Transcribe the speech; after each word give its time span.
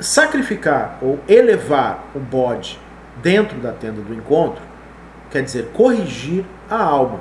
sacrificar 0.00 0.98
ou 1.00 1.18
elevar 1.28 2.04
o 2.14 2.18
bode 2.18 2.78
dentro 3.22 3.58
da 3.58 3.72
tenda 3.72 4.00
do 4.02 4.14
encontro 4.14 4.62
quer 5.30 5.42
dizer 5.42 5.70
corrigir 5.72 6.44
a 6.70 6.82
alma, 6.82 7.20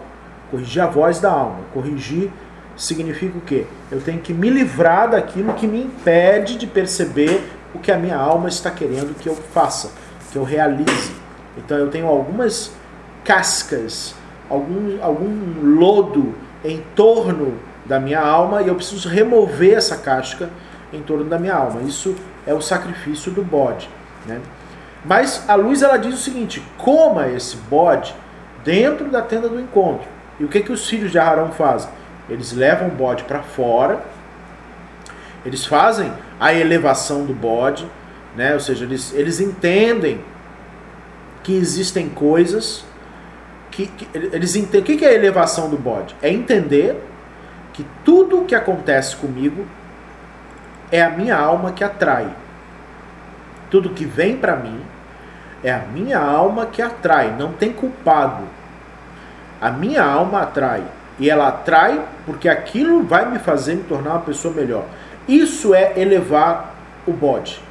corrigir 0.50 0.82
a 0.82 0.88
voz 0.88 1.20
da 1.20 1.32
alma. 1.32 1.60
Corrigir 1.74 2.32
significa 2.76 3.38
o 3.38 3.42
quê? 3.42 3.66
Eu 3.92 4.02
tenho 4.02 4.20
que 4.20 4.34
me 4.34 4.50
livrar 4.50 5.10
daquilo 5.10 5.54
que 5.54 5.68
me 5.68 5.84
impede 5.84 6.58
de 6.58 6.68
perceber 6.68 7.42
o 7.74 7.80
que 7.80 7.92
a 7.92 7.98
minha 7.98 8.18
alma 8.18 8.48
está 8.48 8.72
querendo 8.72 9.16
que 9.18 9.28
eu 9.28 9.36
faça, 9.36 9.92
que 10.32 10.38
eu 10.38 10.44
realize. 10.44 11.14
Então 11.58 11.78
eu 11.78 11.90
tenho 11.90 12.08
algumas 12.08 12.72
cascas, 13.24 14.16
algum, 14.50 15.02
algum 15.02 15.78
lodo 15.78 16.34
em 16.64 16.84
torno 16.96 17.58
da 17.86 18.00
minha 18.00 18.20
alma 18.20 18.62
e 18.62 18.68
eu 18.68 18.76
preciso 18.76 19.08
remover 19.08 19.78
essa 19.78 19.98
casca 19.98 20.50
em 20.92 21.02
torno 21.02 21.26
da 21.26 21.38
minha 21.38 21.56
alma. 21.56 21.82
Isso 21.82 22.16
é 22.46 22.54
o 22.54 22.62
sacrifício 22.62 23.32
do 23.32 23.44
bode. 23.44 23.90
Né? 24.26 24.42
Mas 25.04 25.48
a 25.48 25.56
luz 25.56 25.82
ela 25.82 25.98
diz 25.98 26.14
o 26.16 26.18
seguinte: 26.18 26.64
coma 26.78 27.28
esse 27.28 27.58
bode 27.58 28.16
dentro 28.64 29.10
da 29.10 29.22
tenda 29.22 29.48
do 29.48 29.60
encontro. 29.60 30.08
E 30.40 30.44
o 30.44 30.48
que, 30.48 30.62
que 30.62 30.72
os 30.72 30.88
filhos 30.90 31.12
de 31.12 31.20
Arão 31.20 31.52
fazem? 31.52 31.90
Eles 32.30 32.52
levam 32.52 32.88
o 32.88 32.92
bode 32.92 33.24
para 33.24 33.42
fora, 33.42 34.04
eles 35.46 35.66
fazem 35.66 36.12
a 36.40 36.54
elevação 36.54 37.24
do 37.24 37.34
bode, 37.34 37.88
né? 38.36 38.54
ou 38.54 38.60
seja, 38.60 38.84
eles, 38.84 39.14
eles 39.14 39.40
entendem 39.40 40.20
que 41.44 41.56
existem 41.56 42.10
coisas 42.10 42.84
que, 43.70 43.86
que 43.86 44.08
eles 44.14 44.56
entendem. 44.56 44.82
O 44.82 44.84
que, 44.84 44.98
que 44.98 45.06
é 45.06 45.10
a 45.10 45.14
elevação 45.14 45.70
do 45.70 45.78
bode? 45.78 46.16
É 46.22 46.30
entender 46.30 47.00
que 47.72 47.86
tudo 48.04 48.42
o 48.42 48.46
que 48.46 48.56
acontece 48.56 49.16
comigo 49.16 49.66
é 50.96 51.02
a 51.02 51.10
minha 51.10 51.38
alma 51.38 51.74
que 51.74 51.84
atrai. 51.84 52.34
Tudo 53.70 53.90
que 53.90 54.06
vem 54.06 54.38
para 54.38 54.56
mim 54.56 54.80
é 55.62 55.70
a 55.70 55.80
minha 55.80 56.18
alma 56.18 56.68
que 56.68 56.82
atrai, 56.82 57.36
não 57.38 57.52
tem 57.52 57.74
culpado. 57.74 58.46
A 59.62 59.70
minha 59.70 60.04
alma 60.04 60.42
atrai. 60.42 60.84
E 61.20 61.30
ela 61.30 61.50
atrai 61.50 62.02
porque 62.26 62.48
aquilo 62.48 63.04
vai 63.04 63.30
me 63.30 63.40
fazer 63.40 63.76
me 63.76 63.84
tornar 63.84 64.12
uma 64.12 64.22
pessoa 64.22 64.54
melhor. 64.54 64.86
Isso 65.28 65.74
é 65.74 66.00
elevar 66.00 66.74
o 67.06 67.12
bode. 67.12 67.62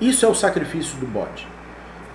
Isso 0.00 0.24
é 0.24 0.28
o 0.28 0.34
sacrifício 0.34 0.96
do 0.98 1.06
bode. 1.06 1.48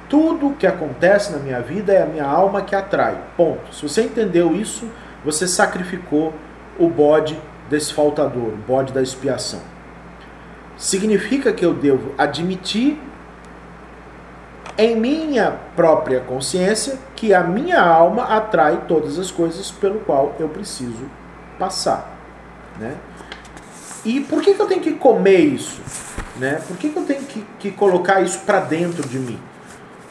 Tudo 0.08 0.56
que 0.58 0.66
acontece 0.66 1.34
na 1.34 1.40
minha 1.40 1.59
vida 1.59 1.92
é 1.92 2.02
a 2.02 2.06
minha 2.06 2.26
alma 2.26 2.62
que 2.62 2.76
atrai. 2.76 3.18
Ponto. 3.36 3.76
Se 3.76 3.81
você 3.81 4.03
entendeu 4.03 4.56
isso, 4.56 4.88
você 5.24 5.46
sacrificou 5.48 6.34
o 6.78 6.88
bode 6.88 7.38
desfaltador, 7.70 8.53
o 8.53 8.64
bode 8.66 8.94
da 8.94 9.02
expiação. 9.02 9.78
Significa 10.80 11.52
que 11.52 11.66
eu 11.66 11.73
devo 11.73 12.16
admitir 12.17 12.97
em 14.77 14.95
minha 14.95 15.59
própria 15.75 16.22
consciência 16.22 16.97
que 17.17 17.33
a 17.33 17.44
minha 17.44 17.81
alma 17.81 18.23
atrai 18.23 18.85
todas 18.88 19.19
as 19.19 19.30
coisas 19.30 19.69
pelo 19.69 20.00
qual 20.00 20.38
eu 20.39 20.47
preciso 20.47 21.03
passar, 21.59 22.17
né? 22.80 22.95
E 24.05 24.22
por 24.22 24.41
que, 24.41 24.53
que 24.53 24.61
eu 24.61 24.67
tenho 24.67 24.80
que 24.80 24.94
comer 24.94 25.39
isso? 25.39 25.81
Né? 26.38 26.61
Por 26.66 26.77
que, 26.77 26.88
que 26.88 26.97
eu 26.97 27.03
tenho 27.03 27.23
que, 27.23 27.45
que 27.59 27.72
colocar 27.72 28.22
isso 28.22 28.39
para 28.45 28.61
dentro 28.61 29.05
de 29.05 29.19
mim? 29.19 29.38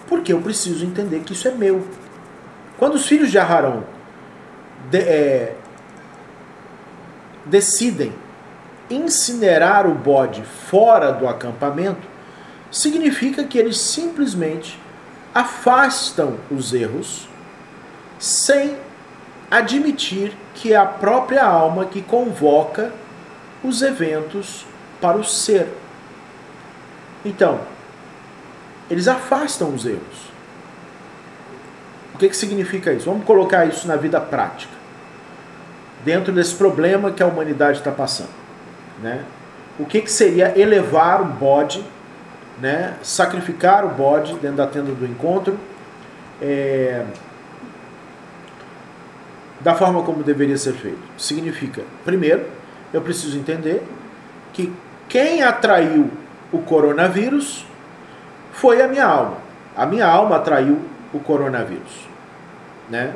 Porque 0.06 0.34
eu 0.34 0.42
preciso 0.42 0.84
entender 0.84 1.20
que 1.20 1.33
isso 1.33 1.48
é 1.48 1.50
meu. 1.50 1.83
Quando 2.77 2.96
os 2.96 3.06
filhos 3.06 3.30
de 3.30 3.39
Aharon 3.39 3.84
de, 4.91 4.98
é, 4.98 5.55
decidem 7.46 8.12
incinerar 8.91 9.86
o 9.86 9.94
bode 9.94 10.42
fora 10.42 11.12
do 11.12 11.28
acampamento, 11.28 12.06
significa 12.70 13.45
que 13.45 13.58
eles 13.58 13.78
simplesmente 13.78 14.78
afastam 15.34 16.36
os 16.50 16.72
erros 16.72 17.28
sem 18.19 18.77
admitir 19.50 20.33
que 20.55 20.73
é 20.73 20.77
a 20.77 20.85
própria 20.85 21.45
alma 21.45 21.85
que 21.85 22.02
convoca 22.02 22.92
os 23.63 23.83
eventos 23.83 24.67
para 25.01 25.17
o 25.17 25.24
ser. 25.24 25.68
Então, 27.24 27.61
eles 28.90 29.07
afastam 29.07 29.74
os 29.74 29.86
erros. 29.86 30.29
O 32.14 32.18
que, 32.18 32.29
que 32.29 32.36
significa 32.36 32.92
isso? 32.92 33.07
Vamos 33.08 33.24
colocar 33.24 33.67
isso 33.67 33.86
na 33.86 33.95
vida 33.95 34.20
prática, 34.20 34.73
dentro 36.05 36.33
desse 36.33 36.55
problema 36.55 37.13
que 37.13 37.23
a 37.23 37.27
humanidade 37.27 37.79
está 37.79 37.92
passando. 37.92 38.48
Né? 39.03 39.25
O 39.79 39.85
que, 39.85 40.01
que 40.01 40.11
seria 40.11 40.59
elevar 40.59 41.23
o 41.23 41.25
bode 41.25 41.85
né, 42.61 42.95
sacrificar 43.03 43.85
o 43.85 43.89
bode 43.89 44.35
dentro 44.35 44.57
da 44.57 44.67
tenda 44.67 44.92
do 44.92 45.07
encontro, 45.07 45.59
é, 46.41 47.05
da 49.61 49.75
forma 49.75 50.03
como 50.03 50.23
deveria 50.23 50.57
ser 50.57 50.75
feito. 50.75 50.98
Significa, 51.17 51.83
primeiro, 52.05 52.47
eu 52.92 53.01
preciso 53.01 53.39
entender 53.39 53.83
que 54.53 54.73
quem 55.08 55.42
atraiu 55.42 56.11
o 56.53 56.58
coronavírus 56.58 57.67
foi 58.53 58.83
a 58.83 58.89
minha 58.89 59.07
alma. 59.07 59.37
A 59.77 59.87
minha 59.87 60.07
alma 60.07 60.37
atraiu 60.37 60.81
o 61.13 61.20
coronavírus. 61.20 62.08
Né? 62.89 63.14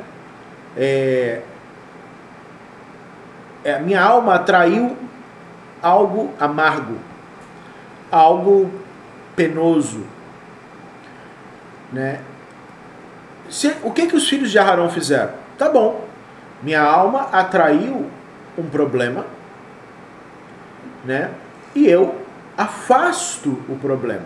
É, 0.77 1.41
é, 3.63 3.75
a 3.75 3.79
minha 3.79 4.01
alma 4.01 4.35
atraiu 4.35 4.95
algo 5.83 6.33
amargo, 6.39 6.97
algo 8.09 8.71
penoso. 9.35 10.05
Né? 11.91 12.21
Se, 13.49 13.75
o 13.83 13.91
que, 13.91 14.07
que 14.07 14.15
os 14.15 14.27
filhos 14.27 14.49
de 14.49 14.57
Aharon 14.57 14.89
fizeram? 14.89 15.33
Tá 15.57 15.69
bom, 15.69 16.07
minha 16.63 16.81
alma 16.81 17.27
atraiu 17.31 18.09
um 18.57 18.63
problema, 18.63 19.25
né? 21.03 21.31
E 21.75 21.85
eu 21.85 22.15
afasto 22.57 23.59
o 23.67 23.77
problema. 23.79 24.25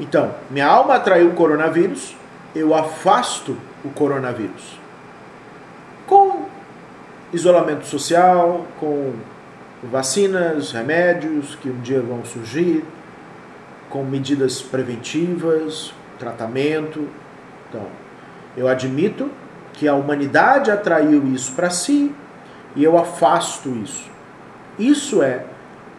Então, 0.00 0.34
minha 0.50 0.66
alma 0.66 0.94
atraiu 0.94 1.28
o 1.28 1.34
coronavírus, 1.34 2.16
eu 2.54 2.74
afasto 2.74 3.56
o 3.84 3.90
coronavírus. 3.90 4.80
Com 6.06 6.46
isolamento 7.32 7.86
social, 7.86 8.66
com 8.80 9.12
vacinas, 9.82 10.72
remédios 10.72 11.54
que 11.56 11.68
um 11.68 11.80
dia 11.80 12.00
vão 12.00 12.24
surgir, 12.24 12.84
com 13.90 14.04
medidas 14.04 14.62
preventivas, 14.62 15.92
tratamento. 16.18 17.08
Então, 17.68 17.86
eu 18.56 18.68
admito 18.68 19.30
que 19.72 19.88
a 19.88 19.94
humanidade 19.94 20.70
atraiu 20.70 21.26
isso 21.28 21.52
para 21.52 21.70
si 21.70 22.14
e 22.76 22.84
eu 22.84 22.96
afasto 22.96 23.68
isso. 23.76 24.10
Isso 24.78 25.22
é 25.22 25.44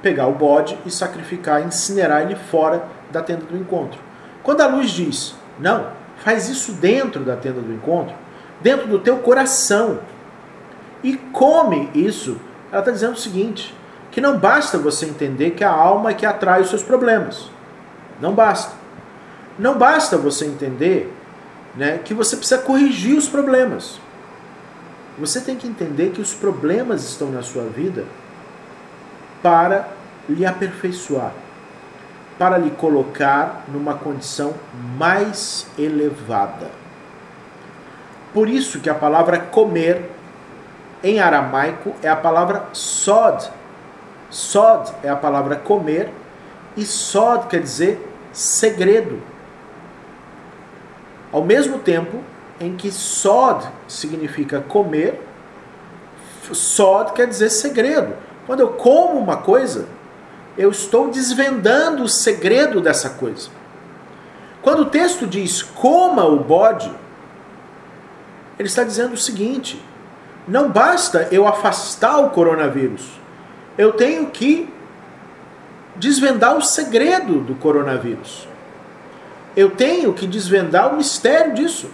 pegar 0.01 0.27
o 0.27 0.33
bode 0.33 0.77
e 0.85 0.91
sacrificar, 0.91 1.65
incinerar 1.65 2.21
ele 2.21 2.35
fora 2.35 2.83
da 3.11 3.21
tenda 3.21 3.45
do 3.45 3.57
encontro. 3.57 3.99
Quando 4.41 4.61
a 4.61 4.67
luz 4.67 4.89
diz, 4.89 5.35
não, 5.59 5.87
faz 6.17 6.49
isso 6.49 6.73
dentro 6.73 7.23
da 7.23 7.35
tenda 7.35 7.61
do 7.61 7.73
encontro, 7.73 8.15
dentro 8.61 8.87
do 8.87 8.99
teu 8.99 9.17
coração, 9.17 9.99
e 11.03 11.15
come 11.15 11.89
isso, 11.93 12.39
ela 12.73 12.79
está 12.79 12.91
dizendo 12.91 13.13
o 13.13 13.17
seguinte: 13.17 13.73
que 14.11 14.19
não 14.19 14.37
basta 14.37 14.79
você 14.79 15.05
entender 15.05 15.51
que 15.51 15.63
a 15.63 15.71
alma 15.71 16.09
é 16.09 16.13
que 16.15 16.25
atrai 16.25 16.59
os 16.59 16.69
seus 16.69 16.81
problemas. 16.81 17.49
Não 18.19 18.33
basta. 18.33 18.73
Não 19.59 19.77
basta 19.77 20.17
você 20.17 20.45
entender 20.45 21.13
né, 21.75 21.99
que 22.03 22.15
você 22.15 22.35
precisa 22.35 22.59
corrigir 22.61 23.15
os 23.15 23.29
problemas. 23.29 23.99
Você 25.19 25.39
tem 25.39 25.55
que 25.55 25.67
entender 25.67 26.09
que 26.09 26.19
os 26.21 26.33
problemas 26.33 27.03
estão 27.03 27.29
na 27.29 27.43
sua 27.43 27.65
vida 27.65 28.05
para 29.43 29.87
lhe 30.27 30.43
aperfeiçoar, 30.43 31.33
para 32.39 32.57
lhe 32.57 32.71
colocar 32.71 33.65
numa 33.67 33.93
condição 33.93 34.55
mais 34.97 35.67
elevada. 35.77 36.71
Por 38.33 38.49
isso 38.49 38.79
que 38.79 38.89
a 38.89 38.95
palavra 38.95 39.37
comer 39.37 40.09
em 41.03 41.19
aramaico 41.19 41.93
é 42.01 42.09
a 42.09 42.15
palavra 42.15 42.65
sod. 42.71 43.49
Sod 44.29 44.91
é 45.03 45.09
a 45.09 45.15
palavra 45.15 45.57
comer 45.57 46.11
e 46.77 46.85
sod 46.85 47.47
quer 47.47 47.61
dizer 47.61 48.09
segredo. 48.31 49.21
Ao 51.31 51.43
mesmo 51.43 51.79
tempo 51.79 52.19
em 52.59 52.75
que 52.75 52.91
sod 52.91 53.67
significa 53.87 54.61
comer, 54.61 55.21
sod 56.51 57.11
quer 57.11 57.27
dizer 57.27 57.49
segredo. 57.49 58.15
Quando 58.45 58.61
eu 58.61 58.69
como 58.69 59.19
uma 59.19 59.37
coisa, 59.37 59.87
eu 60.57 60.69
estou 60.69 61.09
desvendando 61.09 62.03
o 62.03 62.09
segredo 62.09 62.79
dessa 62.79 63.09
coisa. 63.09 63.49
Quando 64.61 64.83
o 64.83 64.85
texto 64.85 65.27
diz 65.27 65.61
coma 65.61 66.25
o 66.25 66.39
bode, 66.39 66.91
ele 68.57 68.67
está 68.67 68.83
dizendo 68.83 69.13
o 69.13 69.17
seguinte: 69.17 69.83
não 70.47 70.69
basta 70.69 71.27
eu 71.31 71.47
afastar 71.47 72.19
o 72.19 72.29
coronavírus, 72.29 73.19
eu 73.77 73.93
tenho 73.93 74.27
que 74.27 74.71
desvendar 75.95 76.55
o 76.55 76.61
segredo 76.61 77.39
do 77.39 77.55
coronavírus. 77.55 78.47
Eu 79.55 79.69
tenho 79.71 80.13
que 80.13 80.25
desvendar 80.25 80.91
o 80.91 80.97
mistério 80.97 81.53
disso. 81.53 81.89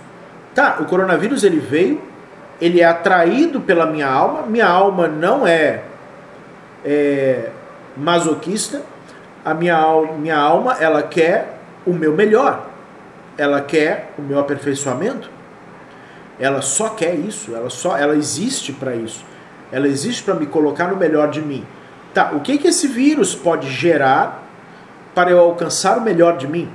Tá, 0.55 0.77
o 0.79 0.85
coronavírus 0.85 1.43
ele 1.43 1.59
veio, 1.59 2.01
ele 2.59 2.81
é 2.81 2.85
atraído 2.85 3.61
pela 3.61 3.85
minha 3.85 4.07
alma, 4.07 4.43
minha 4.43 4.67
alma 4.67 5.07
não 5.07 5.45
é, 5.45 5.83
é 6.83 7.49
masoquista, 7.95 8.81
a 9.43 9.53
minha, 9.53 9.77
minha 10.17 10.37
alma 10.37 10.77
ela 10.79 11.03
quer 11.03 11.59
o 11.85 11.93
meu 11.93 12.13
melhor, 12.13 12.65
ela 13.37 13.61
quer 13.61 14.11
o 14.17 14.21
meu 14.21 14.39
aperfeiçoamento, 14.39 15.29
ela 16.39 16.62
só 16.62 16.89
quer 16.89 17.15
isso, 17.15 17.56
ela 17.56 17.69
só 17.69 17.97
ela 17.97 18.15
existe 18.15 18.71
para 18.71 18.95
isso, 18.95 19.25
ela 19.71 19.88
existe 19.88 20.24
para 20.24 20.36
me 20.36 20.45
colocar 20.45 20.88
no 20.88 20.95
melhor 20.95 21.30
de 21.30 21.41
mim. 21.41 21.65
Tá, 22.13 22.31
o 22.33 22.39
que, 22.39 22.57
que 22.57 22.68
esse 22.68 22.88
vírus 22.88 23.36
pode 23.36 23.69
gerar 23.69 24.44
para 25.13 25.31
eu 25.31 25.39
alcançar 25.39 25.97
o 25.97 26.01
melhor 26.01 26.38
de 26.38 26.47
mim? 26.47 26.69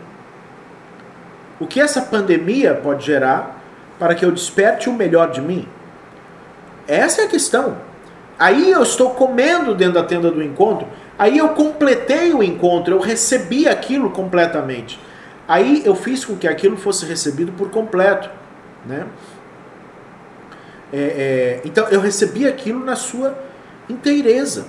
O 1.58 1.66
que 1.66 1.80
essa 1.80 2.02
pandemia 2.02 2.74
pode 2.74 3.06
gerar 3.06 3.62
para 3.98 4.14
que 4.14 4.24
eu 4.24 4.30
desperte 4.30 4.88
o 4.88 4.92
melhor 4.92 5.30
de 5.30 5.40
mim? 5.40 5.66
Essa 6.86 7.22
é 7.22 7.24
a 7.24 7.28
questão. 7.28 7.78
Aí 8.38 8.70
eu 8.70 8.82
estou 8.82 9.10
comendo 9.10 9.74
dentro 9.74 9.94
da 9.94 10.02
tenda 10.02 10.30
do 10.30 10.42
encontro, 10.42 10.88
aí 11.18 11.38
eu 11.38 11.50
completei 11.50 12.34
o 12.34 12.42
encontro, 12.42 12.94
eu 12.94 13.00
recebi 13.00 13.68
aquilo 13.68 14.10
completamente. 14.10 14.98
Aí 15.46 15.82
eu 15.84 15.94
fiz 15.94 16.24
com 16.24 16.36
que 16.36 16.48
aquilo 16.48 16.76
fosse 16.76 17.06
recebido 17.06 17.52
por 17.52 17.70
completo. 17.70 18.28
Né? 18.84 19.06
É, 20.96 20.96
é, 20.96 21.60
então 21.64 21.88
eu 21.88 22.00
recebi 22.00 22.46
aquilo 22.46 22.84
na 22.84 22.94
sua 22.94 23.36
inteireza. 23.88 24.66